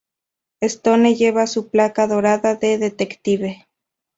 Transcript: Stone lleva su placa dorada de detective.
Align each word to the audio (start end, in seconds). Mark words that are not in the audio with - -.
Stone 0.63 1.13
lleva 1.13 1.45
su 1.45 1.69
placa 1.69 2.07
dorada 2.07 2.55
de 2.55 2.79
detective. 2.79 3.67